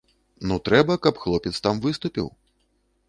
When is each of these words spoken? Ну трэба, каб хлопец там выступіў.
Ну 0.51 0.55
трэба, 0.69 0.95
каб 1.07 1.21
хлопец 1.25 1.53
там 1.67 1.85
выступіў. 1.87 2.27